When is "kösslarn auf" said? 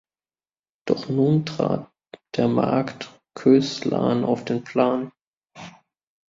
3.35-4.43